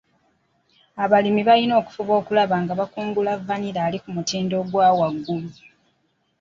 Abalimi 1.03 1.41
balina 1.49 1.73
okufuba 1.81 2.13
okulaba 2.21 2.55
nga 2.63 2.73
bakungula 2.79 3.31
vanilla 3.47 3.79
ali 3.87 3.97
ku 4.03 4.09
mutindo 4.15 4.53
ogwa 4.61 4.87
waggulu. 4.99 5.49